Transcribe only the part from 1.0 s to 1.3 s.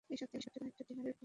হয়েছে।